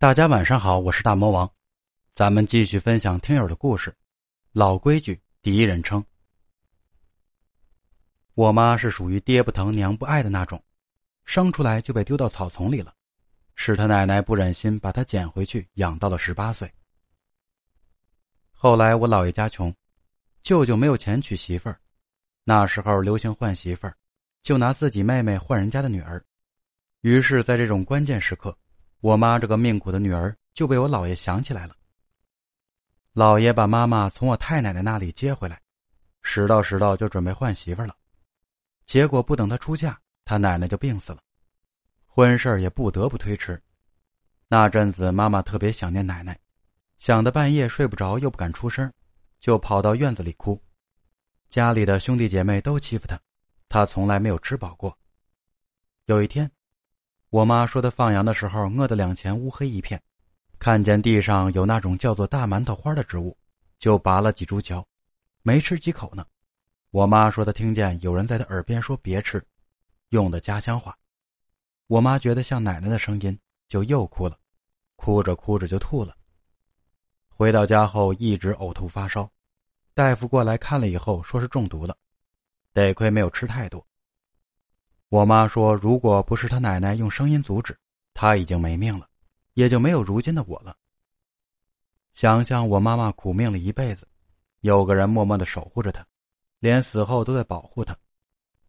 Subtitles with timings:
[0.00, 1.52] 大家晚上好，我是大魔王，
[2.14, 3.94] 咱们继续分享听友的故事。
[4.52, 6.02] 老规矩，第一人称。
[8.32, 10.64] 我妈是属于爹不疼娘不爱的那种，
[11.26, 12.94] 生出来就被丢到草丛里了，
[13.56, 16.72] 是他奶奶不忍心把他捡回去养到了十八岁。
[18.52, 19.70] 后来我姥爷家穷，
[20.42, 21.78] 舅舅没有钱娶媳妇儿，
[22.44, 23.94] 那时候流行换媳妇儿，
[24.40, 26.24] 就拿自己妹妹换人家的女儿，
[27.02, 28.56] 于是，在这种关键时刻。
[29.00, 31.74] 我妈这个命苦的女儿就被我姥爷想起来了。
[33.14, 35.60] 姥爷把妈妈从我太奶奶那里接回来，
[36.22, 37.96] 拾到拾到就准备换媳妇了。
[38.84, 41.20] 结果不等她出嫁，他奶奶就病死了，
[42.06, 43.60] 婚事也不得不推迟。
[44.48, 46.38] 那阵子妈妈特别想念奶奶，
[46.98, 48.92] 想的半夜睡不着，又不敢出声，
[49.38, 50.60] 就跑到院子里哭。
[51.48, 53.18] 家里的兄弟姐妹都欺负她，
[53.68, 54.96] 她从来没有吃饱过。
[56.04, 56.50] 有一天。
[57.30, 60.02] 我妈说，她放羊的时候饿得两前乌黑一片，
[60.58, 63.36] 看见地上有那种叫做大馒头花的植物，
[63.78, 64.84] 就拔了几株嚼，
[65.42, 66.26] 没吃几口呢。
[66.90, 69.40] 我妈说，她听见有人在她耳边说“别吃”，
[70.10, 70.98] 用的家乡话。
[71.86, 74.36] 我妈觉得像奶奶的声音，就又哭了，
[74.96, 76.16] 哭着哭着就吐了。
[77.28, 79.30] 回到家后一直呕吐发烧，
[79.94, 81.96] 大夫过来看了以后说是中毒了，
[82.72, 83.86] 得亏没有吃太多。
[85.10, 87.76] 我妈说：“如果不是她奶奶用声音阻止，
[88.14, 89.08] 她已经没命了，
[89.54, 90.76] 也就没有如今的我了。”
[92.14, 94.06] 想想我妈妈苦命了一辈子，
[94.60, 96.06] 有个人默默的守护着她，
[96.60, 97.96] 连死后都在保护她，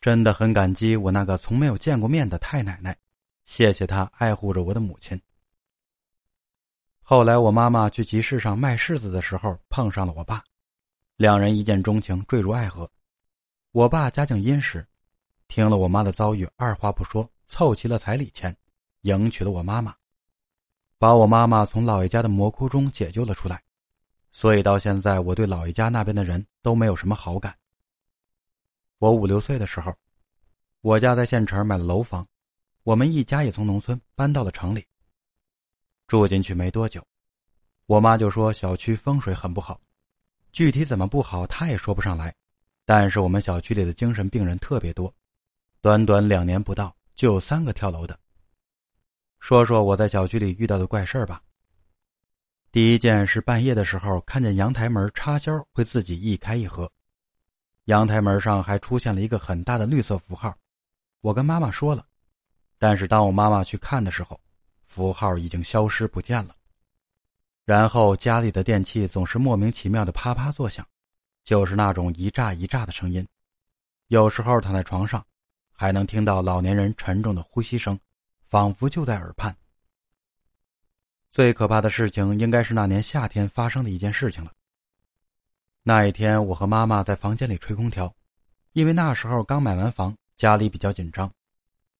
[0.00, 2.96] 真的很感激我那个从没有见过面的太奶奶，
[3.44, 5.20] 谢谢她爱护着我的母亲。
[7.02, 10.42] 后来我妈妈去集市上卖柿子的时候碰上了我爸，
[11.16, 12.90] 两人一见钟情，坠入爱河。
[13.72, 14.86] 我爸家境殷实。
[15.50, 18.56] 听了我妈的遭遇，二话不说，凑齐了彩礼钱，
[19.00, 19.92] 迎娶了我妈妈，
[20.96, 23.60] 把我妈妈从姥爷家的魔窟中解救了出来。
[24.30, 27.52] 所以到现在，我对姥爷家那边的人都没有什么好感。
[28.98, 29.92] 我五六岁的时候，
[30.82, 32.24] 我家在县城买了楼房，
[32.84, 34.86] 我们一家也从农村搬到了城里。
[36.06, 37.04] 住进去没多久，
[37.86, 39.80] 我妈就说小区风水很不好，
[40.52, 42.32] 具体怎么不好她也说不上来，
[42.84, 45.12] 但是我们小区里的精神病人特别多。
[45.82, 48.18] 短短两年不到，就有三个跳楼的。
[49.38, 51.42] 说说我在小区里遇到的怪事儿吧。
[52.70, 56.90] 第一件是半夜的时候，看见阳台门插销会自己一开一合，
[57.86, 60.54] 阳台门上还出现了一个很大的绿色符号。
[61.22, 62.06] 我跟妈妈说了，
[62.76, 64.38] 但是当我妈妈去看的时候，
[64.84, 66.54] 符号已经消失不见了。
[67.64, 70.86] 然后家里的电器总是莫名其妙的啪啪作响，
[71.42, 73.26] 就是那种一炸一炸的声音。
[74.08, 75.24] 有时候躺在床上。
[75.80, 77.98] 还能听到老年人沉重的呼吸声，
[78.42, 79.56] 仿佛就在耳畔。
[81.30, 84.52] 最可怕的事情应该是那年夏天发生的一件事情了。
[85.82, 88.14] 那一天，我和妈妈在房间里吹空调，
[88.72, 91.32] 因为那时候刚买完房，家里比较紧张，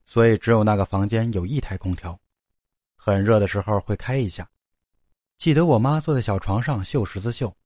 [0.04, 2.20] 所以只有那个房间有一台空调，
[2.96, 4.46] 很热的时候会开一下。
[5.38, 7.56] 记得我妈坐在小床上绣十字绣，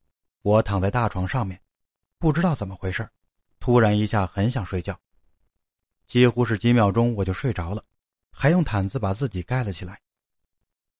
[0.42, 1.60] 我躺在大床上面，
[2.20, 3.04] 不知道怎么回事，
[3.58, 4.96] 突然一下很想睡觉。
[6.06, 7.82] 几乎是几秒钟，我就睡着了，
[8.30, 10.00] 还用毯子把自己盖了起来。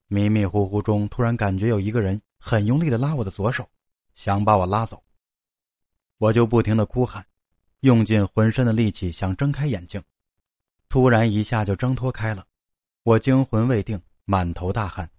[0.06, 3.68] 迷迷糊糊中，突然感觉有一个人很用力的拉我的左手，
[4.14, 5.02] 想把我拉走。
[6.18, 7.24] 我就不停的哭喊，
[7.80, 10.02] 用尽浑身的力气想睁开眼睛，
[10.88, 12.46] 突然一下就挣脱开了。
[13.02, 15.10] 我惊魂未定，满头大汗，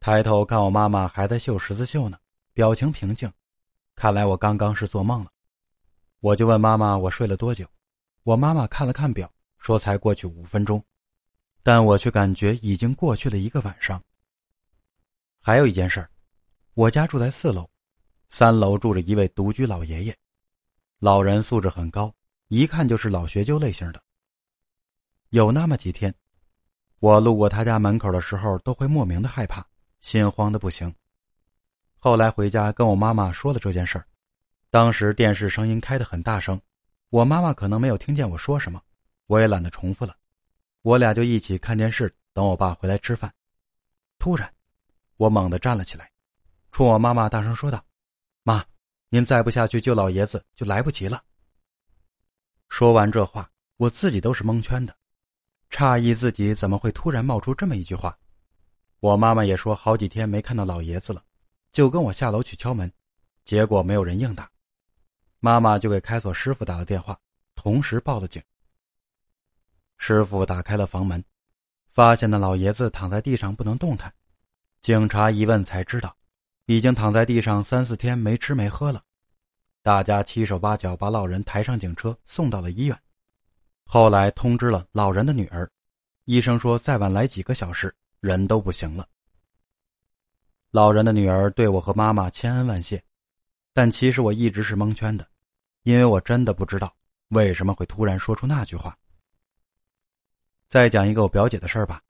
[0.00, 2.18] 抬头看我妈妈还在绣十字绣呢，
[2.54, 3.30] 表情平静，
[3.94, 5.30] 看来我刚刚是做梦了。
[6.20, 7.66] 我就问妈妈：“我睡了多久？”
[8.26, 10.84] 我妈妈看了看表，说才过去五分钟，
[11.62, 14.02] 但我却感觉已经过去了一个晚上。
[15.40, 16.10] 还有一件事儿，
[16.74, 17.70] 我家住在四楼，
[18.28, 20.16] 三楼住着一位独居老爷爷，
[20.98, 22.12] 老人素质很高，
[22.48, 24.02] 一看就是老学究类型的。
[25.28, 26.12] 有那么几天，
[26.98, 29.64] 我路过他家门口的时候，都会莫名的害怕，
[30.00, 30.92] 心慌的不行。
[31.96, 34.08] 后来回家跟我妈妈说了这件事儿，
[34.68, 36.60] 当时电视声音开得很大声。
[37.10, 38.82] 我妈妈可能没有听见我说什么，
[39.26, 40.16] 我也懒得重复了。
[40.82, 43.32] 我俩就一起看电视，等我爸回来吃饭。
[44.18, 44.52] 突然，
[45.16, 46.10] 我猛地站了起来，
[46.72, 47.84] 冲我妈妈大声说道
[48.42, 48.64] ：“妈，
[49.08, 51.22] 您再不下去救老爷子，就来不及了。”
[52.68, 54.96] 说完这话，我自己都是蒙圈的，
[55.70, 58.18] 诧异自己怎么会突然冒出这么一句话。
[58.98, 61.22] 我妈妈也说好几天没看到老爷子了，
[61.70, 62.92] 就跟我下楼去敲门，
[63.44, 64.50] 结果没有人应答。
[65.40, 67.18] 妈妈就给开锁师傅打了电话，
[67.54, 68.42] 同时报了警。
[69.98, 71.22] 师傅打开了房门，
[71.88, 74.12] 发现那老爷子躺在地上不能动弹，
[74.82, 76.14] 警察一问才知道，
[76.66, 79.02] 已经躺在地上三四天没吃没喝了。
[79.82, 82.98] 大家七手八脚把老人抬上警车送到了医院。
[83.84, 85.70] 后来通知了老人的女儿，
[86.24, 89.06] 医生说再晚来几个小时人都不行了。
[90.72, 93.02] 老人的女儿对我和妈妈千恩万谢，
[93.76, 95.28] 但其实我一直是蒙圈的，
[95.82, 96.96] 因为我真的不知道
[97.28, 98.96] 为什么会突然说出那句话。
[100.70, 102.02] 再讲一个我表姐的事儿吧，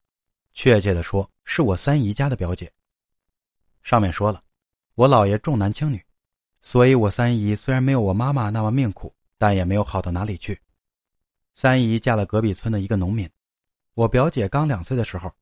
[0.52, 2.72] 确切的说是我三姨家的表姐。
[3.82, 4.40] 上面说了，
[4.94, 6.00] 我姥爷重男轻女。
[6.62, 10.56] 所以，我三姨虽然没有我妈妈那么命苦，但也没有好到哪里去。
[11.54, 13.28] 三姨嫁了隔壁村的一个农民。
[13.94, 15.32] 我表姐刚两岁的时候，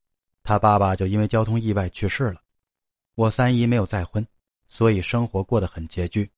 [0.43, 2.41] 她爸爸就因为交通意外去世了。
[3.15, 4.27] 我三姨没有再婚，
[4.67, 6.31] 所以生活过得很拮据。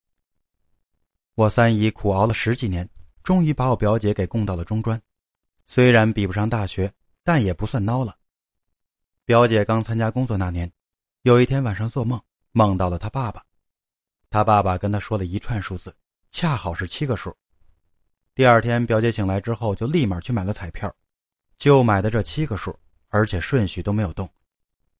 [1.34, 2.88] 我三姨苦熬了十几年，
[3.22, 5.00] 终于把我表姐给供到了中专。
[5.66, 6.92] 虽然比不上大学，
[7.22, 8.16] 但也不算孬了。
[9.24, 10.70] 表姐刚参加工作那年，
[11.22, 12.20] 有一天晚上做梦，
[12.52, 13.44] 梦到了她爸爸。
[14.30, 15.94] 他爸爸跟他说了一串数字，
[16.30, 17.34] 恰好是七个数。
[18.34, 20.94] 第二天，表姐醒来之后就立马去买了彩票，
[21.58, 24.28] 就买的这七个数，而且顺序都没有动。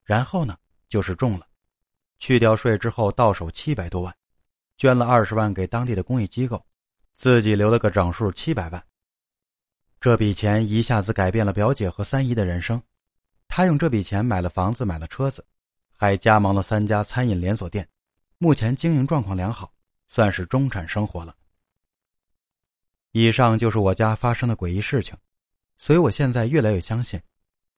[0.03, 0.57] 然后呢，
[0.89, 1.46] 就是中了，
[2.19, 4.15] 去掉税之后到手七百多万，
[4.75, 6.63] 捐了二十万给当地的公益机构，
[7.15, 8.83] 自己留了个整数七百万。
[9.99, 12.81] 这笔钱一下子改变了表姐和三姨的人生，
[13.47, 15.43] 他用这笔钱买了房子，买了车子，
[15.91, 17.87] 还加盟了三家餐饮连锁店。
[18.37, 19.73] 目前经营状况良好，
[20.07, 21.35] 算是中产生活了。
[23.11, 25.15] 以上就是我家发生的诡异事情，
[25.77, 27.19] 所以我现在越来越相信，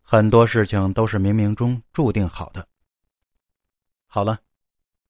[0.02, 2.68] 很多事情都是冥冥中注定好的。
[4.12, 4.40] 好了，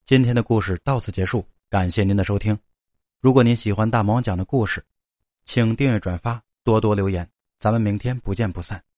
[0.04, 2.60] 今天的故事到此结束，感谢您的收听。
[3.22, 4.84] 如果您喜欢大魔王讲的故事，
[5.46, 7.25] 请订阅、转发、多多留言，
[7.60, 8.84] 咱们明天不见不散。